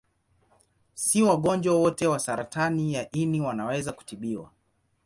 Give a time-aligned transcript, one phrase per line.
[0.95, 4.51] Si wagonjwa wote wa saratani ya ini wanaweza kutibiwa.